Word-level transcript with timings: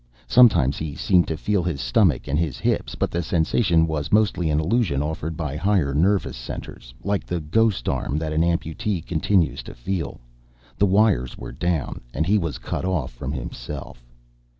Sometimes 0.25 0.79
he 0.79 0.95
seemed 0.95 1.27
to 1.27 1.37
feel 1.37 1.61
his 1.61 1.79
stomach 1.79 2.27
and 2.27 2.39
his 2.39 2.57
hips, 2.57 2.95
but 2.95 3.11
the 3.11 3.21
sensation 3.21 3.85
was 3.85 4.11
mostly 4.11 4.49
an 4.49 4.59
illusion 4.59 5.03
offered 5.03 5.37
by 5.37 5.55
higher 5.55 5.93
nervous 5.93 6.35
centers, 6.35 6.91
like 7.03 7.23
the 7.23 7.39
"ghost 7.39 7.87
arm" 7.87 8.17
that 8.17 8.33
an 8.33 8.41
amputee 8.43 9.01
continues 9.05 9.61
to 9.61 9.75
feel. 9.75 10.19
The 10.75 10.87
wires 10.87 11.37
were 11.37 11.51
down, 11.51 12.01
and 12.15 12.25
he 12.25 12.39
was 12.39 12.57
cut 12.57 12.83
off 12.83 13.11
from 13.11 13.31
himself. 13.31 14.03